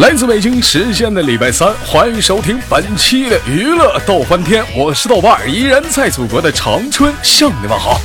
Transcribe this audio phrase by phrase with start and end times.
[0.00, 8.00] 来自北京时间的礼拜三，欢迎收听本期的娱乐逗翻天，我是豆瓣儿，依然在祖国的长春向你们好。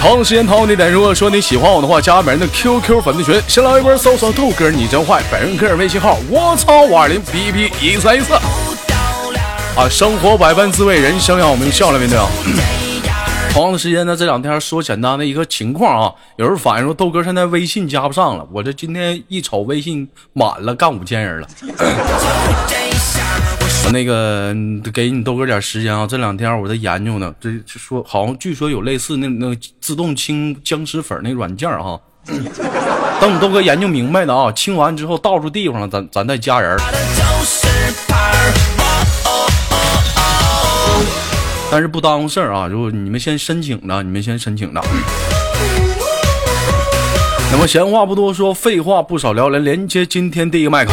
[0.00, 8.34] 同样时间同样地点，如果说你喜欢我的话，加本人的 QQ 粉丝群，新浪微博搜索豆哥你真坏，本人个人微信号我操五二零 B B 一三一四。
[8.34, 12.26] 啊，生活百般滋味，人生要我们笑来面对啊。
[13.52, 21.48] 同样的时间呢，这两天说简单的一个情况啊，有人反映说豆哥现在微信加不上了，我这今天一瞅微信满了，干五千人了。
[23.84, 24.54] 我 那个
[24.90, 32.00] 给你豆哥点时间啊，这两天我在研究呢，这说好像据说有类似那那自动清僵尸粉那软件哈。
[33.20, 36.74] 等你豆哥研究明白的啊，清完之后到处地方了，咱咱再加人。
[41.74, 42.66] 但是不耽误事儿啊！
[42.66, 44.84] 如果你们先申请着，你们先申请着。
[47.50, 50.92] 那么闲话不多说，废话不少聊，来连接今天第一个麦克。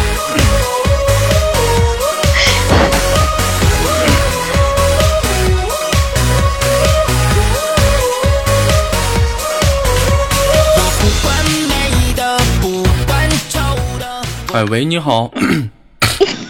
[14.53, 15.29] 哎喂，你好。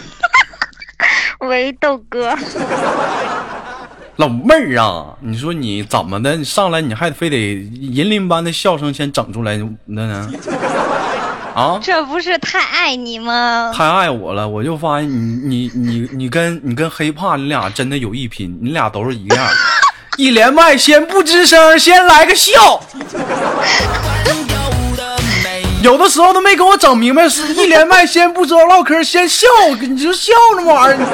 [1.42, 2.38] 喂，豆哥。
[4.20, 6.36] 老妹儿啊，你说你怎么的？
[6.36, 10.30] 你上来你还非得银铃般的笑声先整出来那呢？
[11.56, 11.80] 啊？
[11.82, 13.72] 这不是太爱你吗？
[13.74, 19.48] 太爱我了，我就发现你你你你跟你跟黑怕你俩真的有一拼，你俩都是一样。
[20.20, 22.52] 一连麦先不吱声，先来个笑。
[25.82, 29.48] 有的时候都没给我整明白，是一连麦先不知道唠嗑，先笑，
[29.80, 31.08] 你就笑那玩意儿。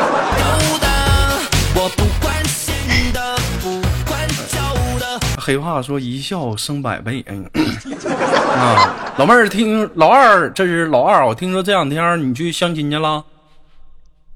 [5.46, 7.46] 黑话说一笑生百倍，嗯
[8.58, 13.24] 啊，老妹儿听老二，这是老二，我听说这两天你去相亲去了，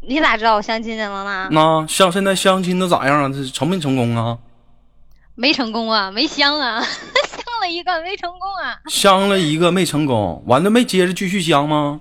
[0.02, 1.48] 你咋知道我相亲去了呢？
[1.50, 3.32] 那相现在相亲都咋样啊？
[3.34, 4.38] 这成没成功啊？
[5.34, 6.80] 没成功啊，没相啊，
[7.26, 12.00] 相了一个没成功啊，相了一个没成功，完了没接着继续相吗？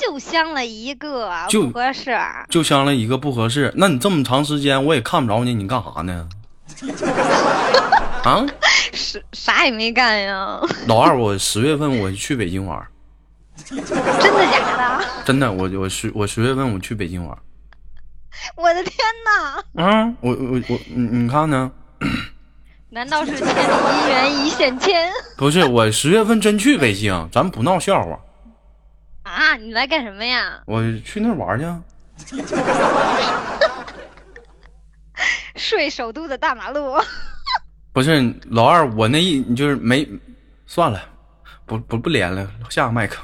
[0.00, 2.18] 就相了一个，就不合适。
[2.48, 6.28] 就相了一个不合适，那你这么长时间我也看不着你，你干啥呢？
[8.24, 8.46] 啊？
[8.92, 10.60] 啥啥也没干呀。
[10.86, 12.82] 老二，我十月份我去北京玩。
[13.64, 15.04] 真的假的？
[15.24, 17.36] 真的，我我十我十月份我去北京玩。
[18.56, 18.94] 我的天
[19.24, 19.84] 哪！
[19.84, 21.70] 啊，我我我，你你看呢？
[22.92, 25.12] 难道是千里姻缘一线牵？
[25.36, 28.18] 不是，我十月份真去北京，咱不闹笑话。
[29.50, 30.60] 啊，你来干什么呀？
[30.64, 31.66] 我去那玩去。
[35.56, 36.96] 睡首都的大马路。
[37.92, 40.08] 不是老二，我那一你就是没，
[40.66, 41.02] 算了，
[41.66, 43.20] 不不不连了，下个麦克。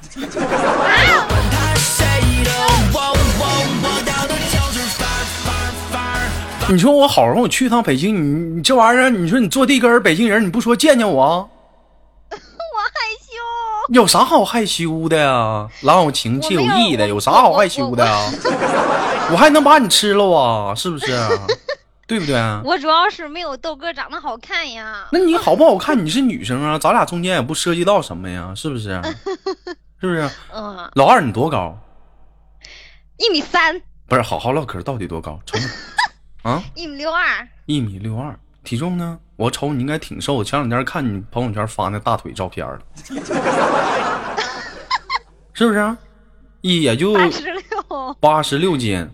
[6.68, 11.48] 你说我好容易去趟北京，你你这玩意儿，你说你坐地根儿，北京人你不说见见我？
[13.92, 15.68] 有啥好害羞的呀？
[15.82, 18.30] 郎有情妾有意的，有啥好害羞的呀？
[19.30, 20.74] 我还能把你吃了啊？
[20.74, 21.06] 是不是？
[22.06, 22.36] 对不对？
[22.64, 25.06] 我主要是没有豆哥长得好看呀。
[25.10, 26.04] 那你好不好看？
[26.04, 29.00] 你是女生啊，咱俩中间也不涉及到什么呀，是不是？
[30.00, 30.28] 是不是？
[30.54, 30.88] 嗯。
[30.94, 31.76] 老二，你多高？
[33.18, 33.80] 一米三。
[34.08, 35.38] 不是，好好唠嗑，到底多高？
[35.46, 35.58] 瞅
[36.42, 36.62] 啊？
[36.74, 37.48] 一米六二。
[37.66, 39.16] 一米六二，体重呢？
[39.36, 42.78] 我瞅你应该挺瘦，前两天看你朋友圈发那大腿照片了，
[45.54, 45.96] 是不是？
[46.62, 49.08] 一也就八十六，八十六斤，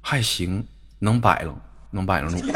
[0.00, 0.64] 还行，
[1.00, 1.52] 能摆了，
[1.90, 2.36] 能摆了住。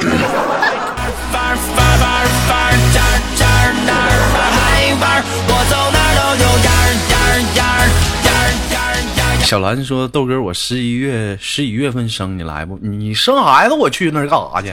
[9.43, 12.79] 小兰说：“豆哥，我十一月十一月份生，你来不？
[12.81, 14.73] 你生孩子，我去那儿干啥去？”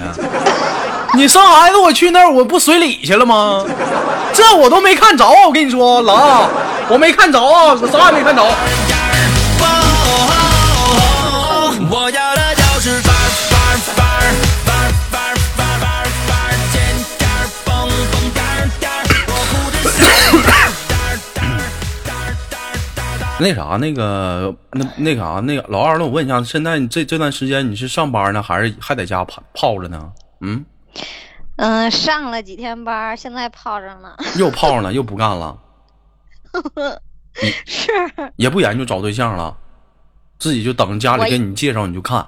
[1.13, 3.65] 你生孩子，我去那儿，我不随礼去了吗？
[4.33, 6.49] 这我都没看着，我跟你说，老二，
[6.89, 8.41] 我没看着啊，我啥也没看着。
[23.37, 29.99] 那啥，那个，那那啥，那个老二，那我问一下，现在你这这段时间你是上班呢，还是还在家泡泡着呢？
[30.41, 30.63] 嗯。
[31.61, 34.17] 嗯，上了几天班，现在泡着呢。
[34.39, 35.59] 又泡呢，又不干了。
[37.67, 37.91] 是。
[38.35, 39.55] 也不研究找对象了，
[40.39, 42.27] 自己就等着家里给你介绍，你就看。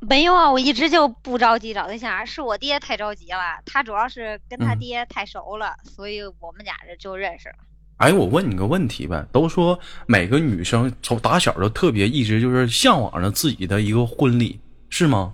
[0.00, 3.62] 没有啊，我一直就不着急找对象，是我爹太着急了。
[3.64, 7.54] 他主要是跟他爹太熟了，所以我们俩这就认识了。
[7.96, 14.60] 哎，我问你个问题呗，都说每个女生从打小都特别一直就是向往着自己的一个婚礼，
[14.90, 15.32] 是吗？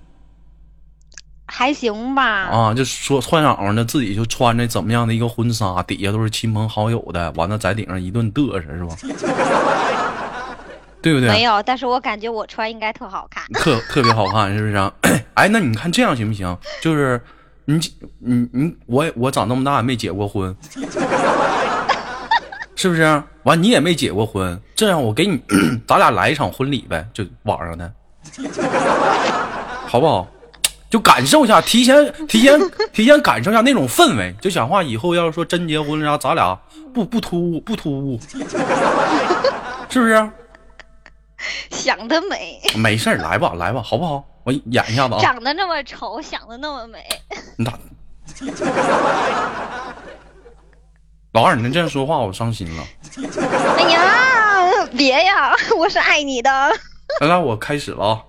[1.51, 2.23] 还行吧。
[2.25, 8.97] 啊，就说幻想呢自己就穿着怎么样的一个婚纱，底下都是亲朋好友的，完了在顶上一顿嘚瑟，是吧？
[11.03, 11.31] 对不对？
[11.31, 14.93] 没有，但是我感觉我穿应该特好看，特特别好看，是不是？
[15.35, 16.57] 哎，那你看这样行不行？
[16.83, 17.21] 就是
[17.65, 17.81] 你
[18.19, 20.55] 你你我我长那么大也没结过婚，
[22.77, 23.23] 是不是？
[23.45, 25.41] 完你也没结过婚，这样我给你
[25.89, 27.91] 咱俩来一场婚礼呗，就网上的，
[29.89, 30.29] 好不好？
[30.91, 32.61] 就感受一下，提前 提前
[32.93, 36.59] 提前感受一下那种氛围，就想话以后要是说真结婚了，咱俩
[36.93, 38.19] 不不突兀不突兀，
[39.89, 40.31] 是不是？
[41.71, 44.23] 想得美，没事儿，来吧来吧，好不好？
[44.45, 45.21] 我演一下子啊。
[45.23, 46.99] 长得那么丑，想的那么美。
[47.57, 47.79] 你咋？
[51.33, 52.85] 老二，你能这样说话，我伤心了。
[53.79, 56.51] 哎呀，别呀， 我是爱你的。
[57.21, 58.23] 来来，我开始了啊。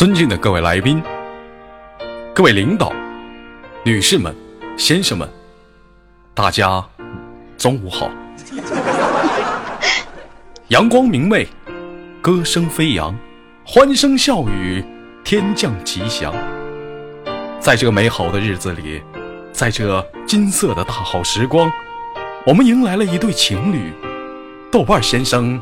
[0.00, 1.02] 尊敬的各位来宾、
[2.34, 2.90] 各位领导、
[3.84, 4.34] 女士们、
[4.74, 5.28] 先生们，
[6.32, 6.82] 大家
[7.58, 8.10] 中午好！
[10.68, 11.46] 阳光明媚，
[12.22, 13.14] 歌声飞扬，
[13.62, 14.82] 欢声笑语，
[15.22, 16.34] 天降吉祥。
[17.60, 19.02] 在这美好的日子里，
[19.52, 21.70] 在这金色的大好时光，
[22.46, 23.92] 我们迎来了一对情侣——
[24.72, 25.60] 豆瓣先生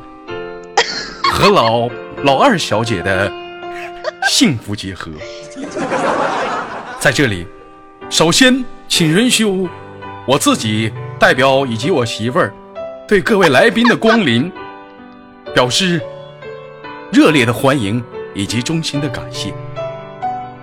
[1.25, 1.89] 和老
[2.23, 3.48] 老二小姐的。
[4.29, 5.11] 幸福结合，
[6.99, 7.47] 在这里，
[8.11, 9.45] 首先请允许
[10.27, 12.53] 我自己代表以及我媳妇儿，
[13.07, 14.51] 对各位来宾的光临
[15.55, 16.01] 表示
[17.11, 18.03] 热烈的欢迎
[18.35, 19.53] 以及衷心的感谢。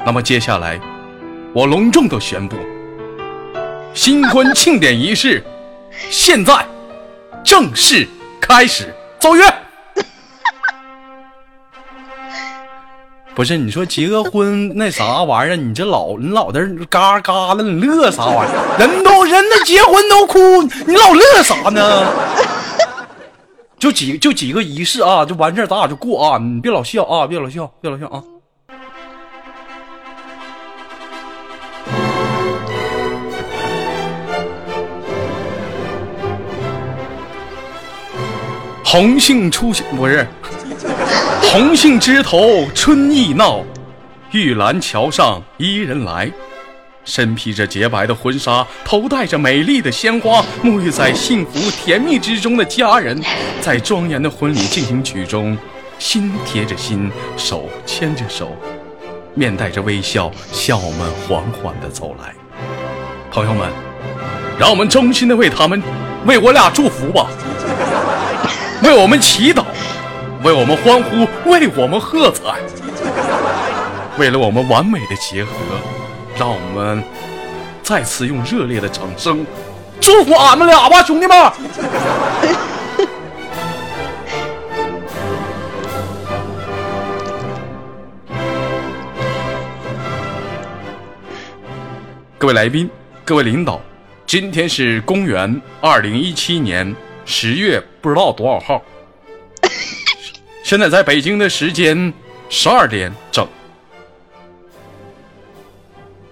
[0.06, 0.80] 那么接下来，
[1.54, 2.56] 我隆重的宣布，
[3.94, 5.44] 新婚庆典仪式
[6.10, 6.66] 现在
[7.44, 8.08] 正式
[8.40, 9.65] 开始，奏乐。
[13.36, 18.78] 不是你说结个婚那啥玩意儿，你这老你老在这嘎嘎的，你乐啥玩意儿？
[18.80, 20.40] 人都人都结婚都哭，
[20.88, 22.06] 你老乐啥呢？
[23.78, 26.38] 就几就几个仪式啊，就完事儿，咱俩就过啊！
[26.38, 28.24] 你别老笑啊，别老笑，别老笑啊！
[38.86, 40.26] 红杏出墙不是。
[41.56, 43.64] 红杏枝头春意闹，
[44.32, 46.30] 玉兰桥上伊人来。
[47.06, 53.24] 身披着洁白的婚纱，头戴着美丽的鲜花，沐浴在幸福甜蜜之中的家人，
[53.62, 55.58] 在庄严的婚礼进行曲中，
[55.98, 58.52] 心贴着心，手牵着手，
[59.34, 62.36] 面带着微笑，向我们缓缓地走来。
[63.32, 63.70] 朋友们，
[64.60, 65.82] 让我们衷心的为他们，
[66.26, 67.28] 为我俩祝福吧，
[68.84, 69.64] 为我们祈祷。
[70.46, 72.60] 为我们欢呼，为我们喝彩，
[74.16, 75.50] 为了我们完美的结合，
[76.38, 77.04] 让我们
[77.82, 79.44] 再次用热烈的掌声
[80.00, 81.36] 祝福俺们俩吧，兄弟们！
[92.38, 92.88] 各位来宾，
[93.24, 93.82] 各位领导，
[94.28, 98.80] 今天是公元二零一七年十月不知道多少号。
[100.66, 102.12] 现在在北京的时间
[102.50, 103.48] 十二点整。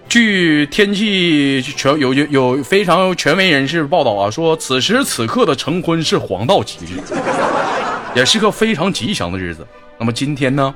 [0.08, 2.26] 据天气全有有
[2.56, 7.00] 有非常权威人士报道啊，说此时此刻的成婚是黄道吉日，
[8.16, 9.64] 也是个非常吉祥的日子。
[9.98, 10.74] 那么今天呢，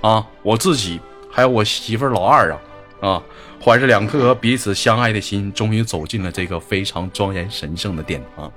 [0.00, 0.98] 啊，我自己
[1.30, 2.58] 还有我媳妇老二啊，
[3.00, 3.22] 啊，
[3.64, 8.52] 怀着两颗彼此相爱的心，终于走进了这个非常庄严神圣的殿堂。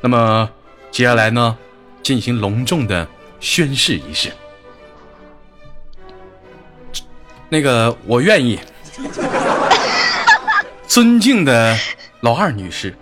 [0.00, 0.50] 那么
[0.90, 1.56] 接下来呢，
[2.02, 3.06] 进行隆重的。
[3.40, 4.30] 宣誓仪式，
[7.48, 8.58] 那个我愿意。
[10.88, 11.76] 尊敬的
[12.20, 12.94] 老二女士，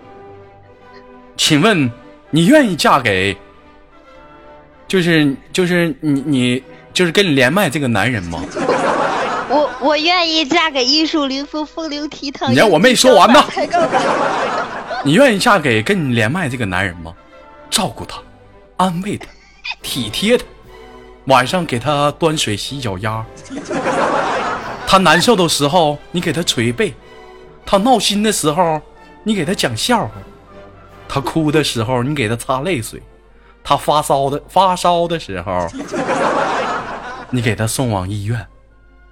[1.37, 1.91] 请问
[2.31, 3.37] 你愿意嫁给，
[4.89, 6.63] 就是就是你你
[6.93, 8.43] 就是跟你连麦这个男人吗？
[9.49, 12.49] 我我愿意嫁给玉树临风、风流倜傥。
[12.49, 13.45] 你让我没说完呢。
[15.05, 17.13] 你愿意嫁给跟你连麦这个男人吗？
[17.71, 18.21] 照顾他，
[18.79, 19.27] 安慰他。
[19.83, 20.45] 体贴他，
[21.27, 23.25] 晚上给他端水洗脚丫，
[24.87, 26.93] 他难受的时候，你给他捶背；
[27.65, 28.81] 他闹心的时候，
[29.23, 30.13] 你给他讲笑话；
[31.09, 33.01] 他哭的时候，你给他擦泪水；
[33.63, 35.69] 他发烧的发烧的时候，
[37.31, 38.47] 你给他送往医院。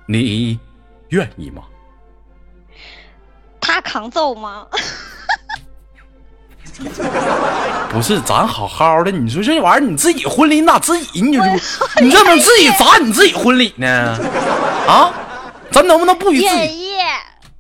[0.07, 0.59] 你
[1.11, 1.63] 愿意吗？
[3.61, 4.67] 他扛揍吗？
[7.91, 11.43] 不是，咱好好的，你说这玩意儿，你自己婚礼你咋自己你就
[12.01, 14.19] 你这么自己砸你自己婚礼呢？
[14.89, 15.13] 啊，
[15.71, 16.49] 咱能不能不与自己？
[16.49, 16.93] 愿意。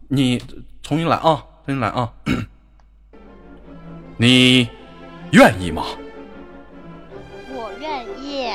[0.08, 0.42] 你
[0.82, 2.08] 重新来啊，重新来啊！
[4.16, 4.68] 你
[5.32, 5.84] 愿意吗？
[7.52, 8.50] 我愿意。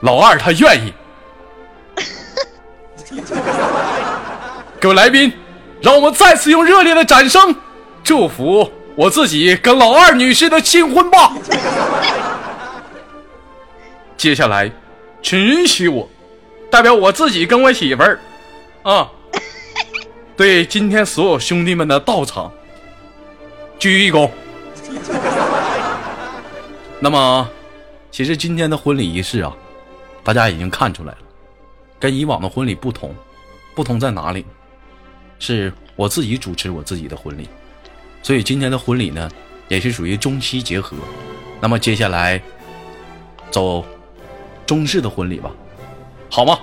[0.00, 0.92] 老二他愿意。
[4.80, 5.32] 各位来宾，
[5.80, 7.54] 让我们再次用热烈的掌声
[8.02, 11.32] 祝福我自己跟老二女士的新婚吧。
[14.16, 14.70] 接下来，
[15.22, 16.08] 请允许我
[16.70, 18.20] 代表我自己跟我媳妇儿
[18.82, 19.10] 啊，
[20.36, 22.50] 对今天所有兄弟们的到场
[23.78, 24.30] 鞠一躬。
[27.00, 27.48] 那么，
[28.10, 29.52] 其实今天的婚礼仪式啊，
[30.22, 31.18] 大家已经看出来了，
[31.98, 33.14] 跟以往的婚礼不同，
[33.74, 34.46] 不同在哪里？
[35.40, 37.48] 是我自己主持我自己的婚礼，
[38.24, 39.30] 所以今天的婚礼呢，
[39.68, 40.96] 也是属于中西结合。
[41.60, 42.40] 那么接下来
[43.50, 43.84] 走
[44.64, 45.50] 中式的婚礼吧，
[46.30, 46.58] 好吗？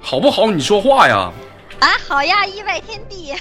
[0.00, 0.50] 好不好？
[0.50, 1.30] 你说话呀！
[1.80, 3.34] 啊，好呀，意外天地。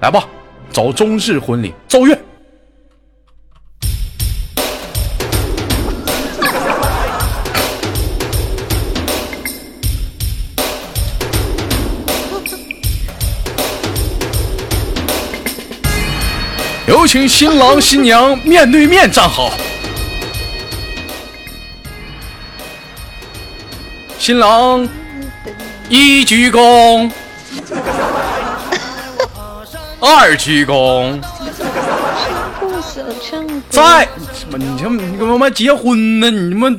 [0.00, 0.28] 来吧，
[0.70, 2.16] 走中式婚礼，奏乐。
[17.02, 19.50] 有请新郎新娘面对面站好。
[24.20, 24.88] 新郎
[25.88, 27.10] 一鞠躬，
[29.98, 31.20] 二鞠躬，
[33.68, 34.56] 再什么？
[34.56, 36.30] 你他妈你他妈结婚呢？
[36.30, 36.70] 你他妈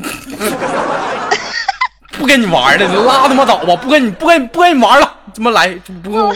[2.17, 3.75] 不跟你玩了，你拉他妈倒吧！
[3.75, 5.67] 不跟你不跟你不跟你玩了，怎么来
[6.01, 6.33] 不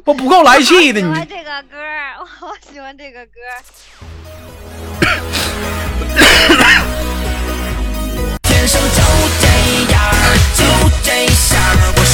[0.04, 1.28] 够不不够来气的你我喜欢？
[1.28, 1.76] 这个歌，
[2.20, 3.32] 我好喜欢这个歌。
[8.42, 9.02] 天生就
[9.40, 9.46] 这
[9.92, 10.00] 样，
[10.56, 10.64] 就
[11.04, 11.10] 这
[11.54, 11.60] 样，
[11.96, 12.04] 我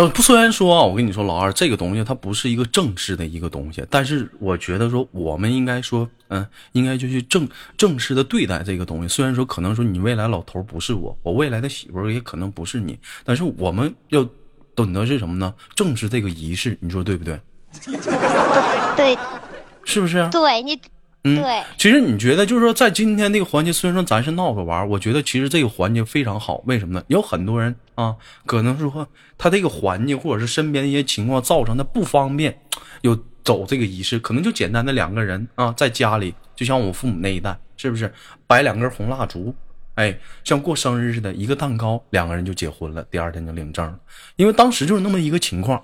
[0.00, 9.08] 这不虽然说啊，我跟你说，老二这个东西它不是一个正式的一个东西，但是我觉得说我们应该说，嗯，应该就去正正式的对待这个东西。
[9.08, 14.26] 虽然说可能说你未来老头不是我，我未来的媳妇儿也可能不是你，但是我们要
[14.74, 15.52] 懂得是什么呢？
[15.74, 17.38] 正视这个仪式，你说对不对？
[18.96, 19.18] 对
[19.84, 20.26] 是不是？
[20.30, 20.80] 对，你
[21.24, 26.62] 嗯，对其实你觉得就是说，在今天这个环节，虽然说咱是闹着玩儿，我觉得其实这个环节非常好。
[26.64, 27.04] 为什么呢？
[27.08, 28.16] 有很多人啊，
[28.46, 32.58] 可能是说他这个环境或者是身边的一些情况造成他不方便，
[33.02, 33.14] 有
[33.44, 38.10] 走这个仪式，可能就简单的两个人啊，在家里，就像我父母那一代，是不是
[38.46, 39.54] 摆两根红蜡烛？
[39.96, 43.98] 哎，像过生日似的，一个蛋糕，两个人就结婚了，第二天就领证了。
[44.36, 45.78] 因为当时就是那么一个情况。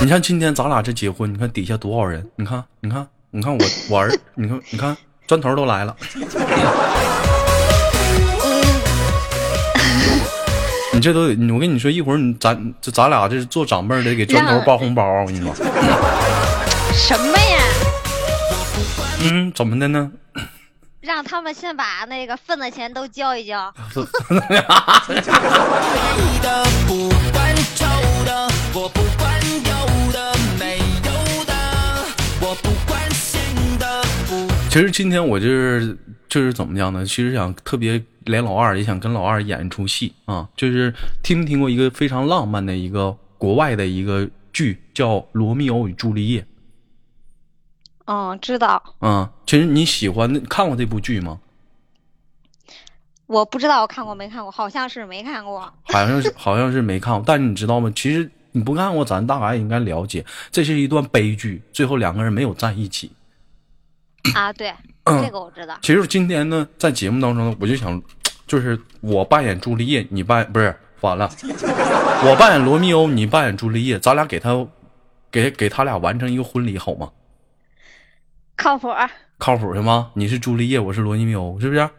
[0.00, 2.28] 你像今天咱俩这结婚，你看底下多少人？
[2.34, 4.96] 你看，你看，你看我我儿，你看，你看
[5.28, 5.96] 砖头都来了。
[10.94, 11.20] 你这都，
[11.54, 15.22] 我跟你说，一会儿你咱这咱俩这是做长辈的给砖头包红包啊！
[15.22, 15.54] 我跟你说，
[16.92, 17.58] 什么呀？
[19.24, 20.10] 嗯，怎么的呢？
[21.00, 23.72] 让他们先把那个份子钱都交一交。
[34.68, 35.96] 其实今天我就是
[36.28, 37.04] 就是怎么讲呢？
[37.04, 46.40] 其实想特别连老二也想跟老二演一出戏啊，就是听没听过一个非常浪漫的一个国外的一个剧叫《罗密欧与朱丽叶》
[48.04, 48.82] 嗯，知道。
[49.00, 49.28] 嗯？
[49.46, 51.40] 其实你喜欢看过这部剧吗？
[53.26, 55.60] 我不知道我看过没看过，好像是没看过。
[55.84, 57.90] 好像是好像是没看过，但是你知道吗？
[57.94, 63.12] 其实你不看过，咱大概应该了解，这是一段悲剧，最后两个人没有在一起。
[64.34, 64.74] 啊，对，
[65.04, 65.76] 嗯这个我知道。
[65.82, 68.00] 其实今天呢，在节目当中呢，我就想，
[68.46, 71.28] 就是我扮演朱丽叶，你扮不是完了，
[72.24, 74.66] 我扮演罗密欧，你扮演朱丽叶，咱俩给他
[75.30, 77.10] 给给他俩完成一个婚礼好吗？
[78.56, 78.88] 靠谱。
[79.38, 80.10] 靠谱是吗？
[80.14, 81.90] 你是朱丽叶，我是罗密欧，是不是？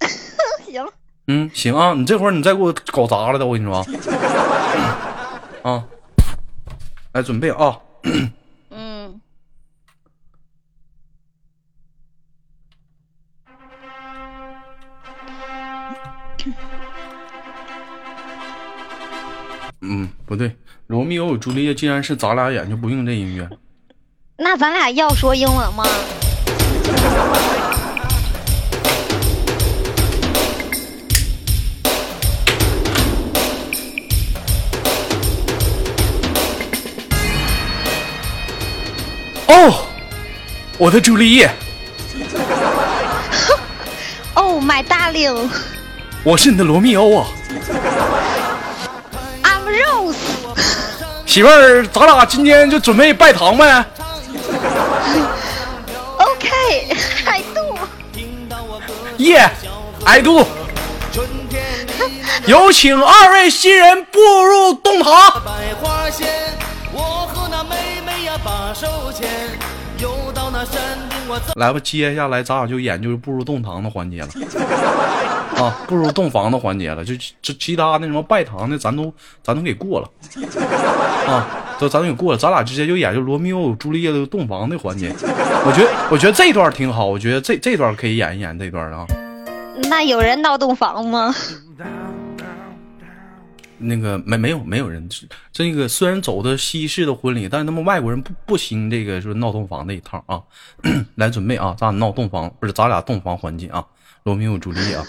[0.64, 0.86] 行，
[1.26, 3.84] 嗯，行啊，你这会儿你再给我搞砸了的，我跟你说
[5.62, 5.84] 啊，
[7.12, 7.78] 来准备啊，
[19.86, 23.46] 嗯，不对，罗密欧与朱丽叶既然是咱俩演，就不用这音乐。
[24.38, 25.84] 那咱俩要说英文吗？
[39.46, 39.86] 哦，
[40.78, 41.50] 我的朱丽叶
[44.32, 45.48] ，Oh my darling,
[46.24, 47.28] 我是你的罗密欧啊，
[51.34, 53.84] 媳妇儿，咱俩今天就准备拜堂呗。
[56.16, 56.48] OK,
[57.24, 57.76] I do。
[59.16, 59.50] 耶、
[60.04, 60.46] i do。
[62.46, 65.12] 有请二位新人步入洞堂。
[65.44, 66.28] 百花鲜，
[66.92, 69.28] 我和那妹妹呀把手牵。
[71.56, 74.28] 来吧，接下来咱俩就演就是步入洞堂的环节了。
[75.54, 79.12] 啊，步入洞房的环节了，就这其他那什么拜堂的，咱都
[79.42, 80.10] 咱都给过了。
[81.32, 81.46] 啊，
[81.78, 85.14] 都咱都给过了，咱俩直接就演就罗密欧朱丽叶的洞房的环节。
[85.20, 89.06] 我觉得我觉得这段挺好，我觉得这这段可以演一演这段啊。
[89.88, 91.32] 那有人闹洞房吗？
[93.86, 95.08] 那个没没有没有人，
[95.52, 100.42] 这个虽然走的西式的婚礼，但是他们外国人不不兴这个说闹洞房那一套啊。
[101.16, 103.84] 来准备啊，咱俩闹洞房不是咱俩洞房环境啊，
[104.24, 105.04] 罗密欧朱丽叶啊。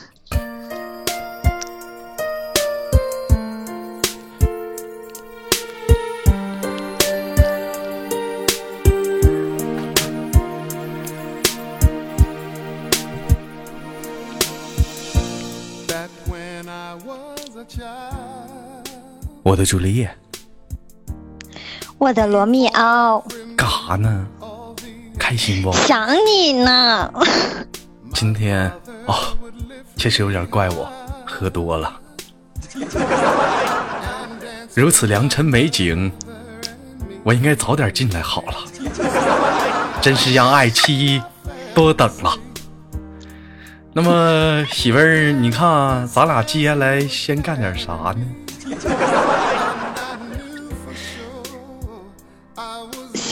[19.45, 20.09] 我的朱丽叶
[21.99, 23.23] 我的罗密欧，
[23.55, 24.25] 干啥呢？
[25.19, 25.71] 开心不？
[25.71, 27.13] 想你呢。
[28.11, 28.63] 今天
[29.05, 29.35] 啊、
[29.95, 30.91] 确实有点怪我，
[31.27, 31.93] 喝多了。
[34.73, 36.11] 如此良辰美景，
[37.23, 38.55] 我应该早点进来好了。
[40.01, 41.21] 真是让爱妻
[41.75, 42.35] 多等了。
[43.93, 48.25] 那么媳妇儿，你看咱俩接下来先干点啥呢？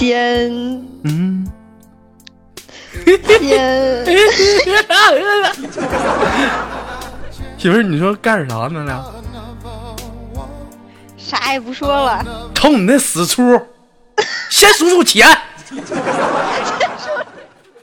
[0.03, 0.51] 先
[1.05, 1.47] 嗯，
[3.05, 3.15] 先
[4.33, 4.59] 媳
[7.69, 8.83] 妇儿，你说干啥呢？
[8.83, 9.01] 俩
[11.17, 12.21] 啥也不说了。
[12.53, 13.61] 瞅你那死出，
[14.49, 15.25] 先数数钱。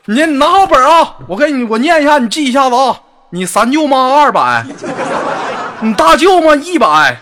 [0.05, 1.17] 你你拿好本啊！
[1.27, 3.01] 我给你，我念一下，你记一下子啊。
[3.31, 4.67] 你三舅妈二百，
[5.81, 7.19] 你大舅妈一百，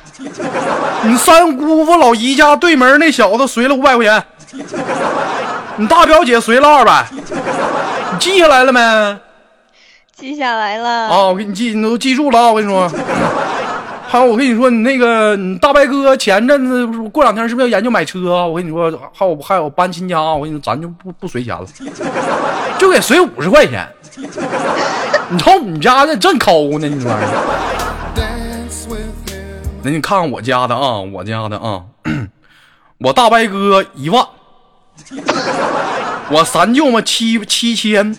[1.05, 4.25] 你三姑父老姨家对门那小子随了五百块钱，
[5.77, 8.81] 你大表姐随了二百，你记下来了没？
[8.81, 9.19] 啊，
[10.15, 11.09] 记下来了。
[11.09, 12.49] 啊我给你记，你都记住了啊！
[12.49, 12.91] 我跟你说，
[14.09, 18.47] 还有我跟你说，你那个你大白哥前阵子不是过两天是不是要研究买车啊？
[18.47, 21.67] 我跟你说，还有还有搬新家，我跟你说，咱就不不随钱了，
[22.79, 23.87] 就给随五十块钱。
[25.31, 27.13] 你瞅你家这真抠呢，你说.
[29.83, 31.83] 那你看看我家的啊，我家的啊，
[32.99, 34.27] 我大白哥一万，
[36.31, 38.17] 我三舅妈七七千，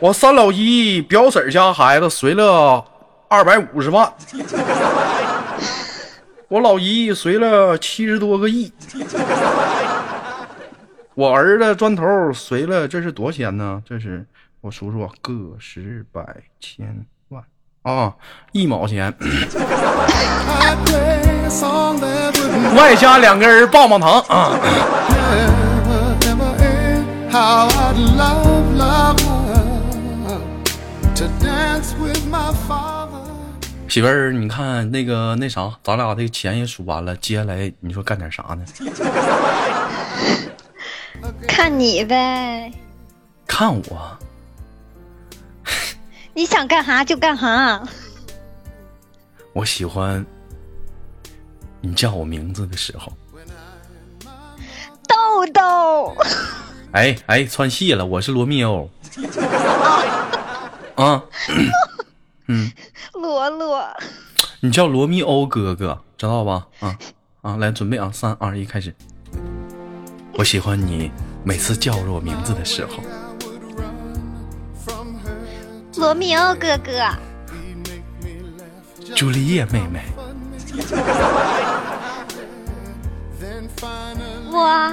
[0.00, 2.84] 我三老姨表婶家孩子随了
[3.28, 4.12] 二百五十万，
[6.48, 8.72] 我老姨随了七十多个亿，
[11.14, 13.82] 我儿子砖头随了，这是多少钱呢？
[13.84, 14.24] 这是
[14.60, 16.22] 我数数，个十百
[16.60, 17.04] 千。
[17.82, 18.14] 啊，
[18.52, 19.14] 一毛钱。
[22.76, 24.52] 外加两根棒棒糖啊。
[33.88, 38.64] 媳妇儿，你看那个那啥，咱俩这个钱也数完了，接下来你说干点啥呢？
[41.48, 42.72] 看你呗。
[43.46, 44.16] 看我。
[46.40, 47.86] 你想干啥就干啥。
[49.52, 50.24] 我喜欢
[51.82, 53.12] 你叫我名字的时候。
[55.06, 56.16] 豆豆，
[56.92, 58.88] 哎哎，串戏了，我是罗密欧。
[60.96, 61.22] 啊，
[62.48, 62.72] 嗯
[63.12, 63.86] 罗罗，
[64.60, 66.66] 你叫罗密欧哥哥，知道吧？
[66.80, 66.98] 啊
[67.42, 68.94] 啊，来准备啊，三二一，开始。
[70.38, 71.12] 我喜欢你
[71.44, 73.02] 每次叫着我名字的时候。
[76.00, 76.92] 罗密欧哥哥.
[79.14, 80.00] 朱丽叶妹妹
[84.50, 84.92] 我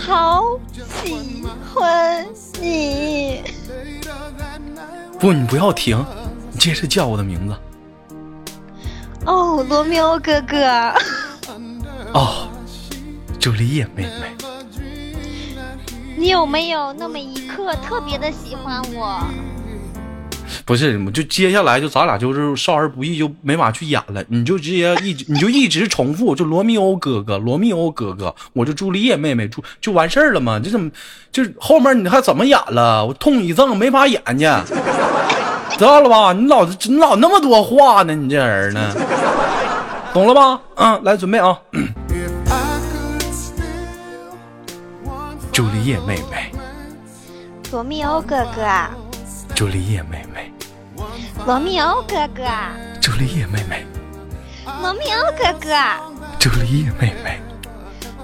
[0.00, 0.58] 好
[1.04, 2.26] 喜欢
[2.62, 3.42] 你。
[5.20, 6.02] 不，你不要停，
[6.50, 7.54] 你接着叫我的名字。
[9.26, 10.94] 哦，罗密欧哥哥，
[12.14, 12.48] 哦，
[13.38, 14.34] 朱丽叶妹妹。
[16.16, 19.22] 你有没有那么一刻特别的喜欢我？
[20.64, 24.22] 不是，就接下来就咱俩就是少儿不宜，就没法去演了。
[24.28, 30.60] 你就直接一直，你就一直重复，就罗密欧哥哥，罗密欧哥哥，我就朱丽叶妹妹，朱就完事儿了吗？
[30.62, 30.90] 这怎么，
[31.30, 33.04] 就是后面你还怎么演了？
[33.04, 34.44] 我痛一怔，没法演去，
[35.78, 36.32] 知道了吧？
[36.32, 38.94] 你老你老那么多话呢，你这人呢？
[40.12, 40.60] 懂了吧？
[40.76, 41.58] 嗯，来准备啊！
[45.50, 46.52] 朱丽叶妹妹，
[47.70, 48.62] 罗密欧哥哥，
[49.62, 50.52] 朱丽叶妹妹，
[51.46, 52.42] 罗密欧哥哥，
[53.00, 53.86] 朱丽叶妹妹，
[54.82, 55.68] 罗密欧哥哥，
[56.36, 57.40] 朱丽叶妹妹，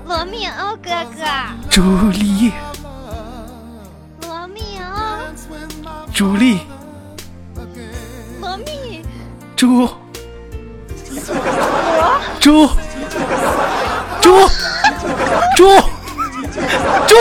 [0.05, 1.25] 罗密欧哥哥，
[1.71, 2.53] 朱丽叶，
[4.23, 4.91] 罗密欧，
[6.13, 6.67] 朱丽，
[8.41, 9.05] 罗密，
[9.55, 9.97] 朱，我
[12.41, 12.69] 朱，
[14.21, 14.49] 朱，
[15.57, 15.65] 朱，
[17.07, 17.17] 朱。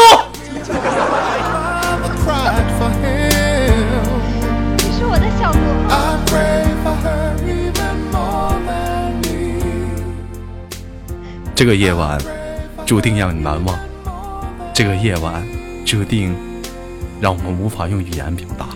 [11.57, 12.21] 这个夜晚
[12.85, 13.75] 注定让你难忘，
[14.75, 15.43] 这个夜晚
[15.83, 16.35] 注定
[17.19, 18.67] 让我们无法用语言表达。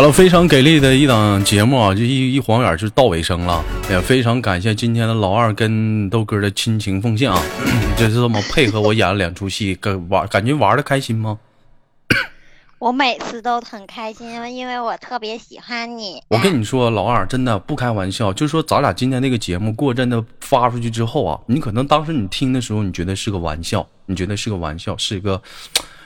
[0.00, 7.38] 好了，非常给力的一档节目啊，就一一晃眼就到尾声了，也非常感谢今天的老二跟豆哥的亲情奉献啊，
[7.98, 11.38] 就是这么配合我演了两出戏，跟玩感觉玩的开心吗？
[12.80, 16.22] 我每次都很开心，因为我特别喜欢你。
[16.28, 25.42] 我跟你说，老二真的不开玩笑，就说咱俩今天那个节目过阵的发出去之后啊，你可能当时你听的时候，你觉得是个玩笑，你觉得是个玩笑，是一个，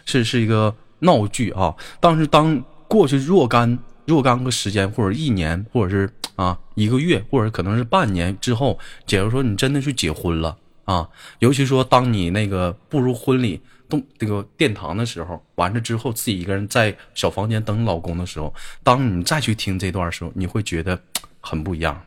[0.05, 1.73] 是是一个闹剧啊。
[2.01, 2.61] 但是当
[2.95, 3.77] 过去若干
[4.07, 11.09] 若干个时间，或者一年，或者是啊一个月，或者可能是半年之后，假如说你真的去结婚了啊，
[11.41, 18.55] 尤其说当你那个步入婚礼动这个殿堂的时候，完了之后自己一个人在小房间等老公的时候，
[18.85, 20.97] 当你再去听这段的时候，你会觉得
[21.41, 22.01] 很不一样。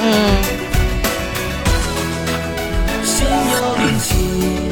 [0.00, 0.42] 嗯，
[3.02, 4.67] 心有灵犀。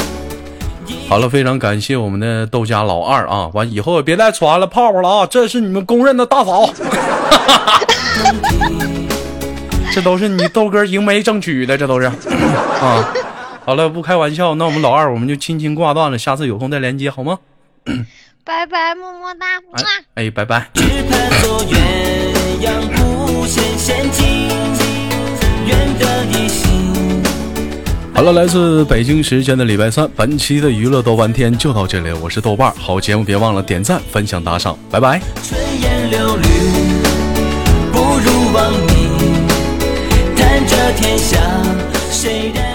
[1.09, 3.49] 好了，非常感谢我们的豆家老二啊！
[3.55, 5.27] 完以后也别再传了泡泡了啊！
[5.27, 6.69] 这是你们公认的大嫂，
[9.95, 12.13] 这都是你豆哥赢媒争取的，这都是啊！
[13.65, 17.39] 好了，不开玩笑，那我们老二我们就轻轻挂断了，下次有空再连接好吗？
[18.45, 19.89] 拜拜，么么哒，哎么。
[20.15, 20.69] 哎，拜拜。
[20.75, 21.77] 只盼做鸳
[22.63, 24.49] 鸯不羡仙境，
[25.67, 26.66] 愿得一心。
[28.17, 35.21] 好了，来自北京时间的礼拜三，本期的娱乐豆瓣天就到这里，我是豆瓣，好节目别忘了点赞、分享、打赏，拜拜。
[35.43, 36.49] 春烟柳绿，
[37.93, 39.11] 不如望你。
[40.35, 41.39] 谈这天下，
[42.11, 42.66] 谁人？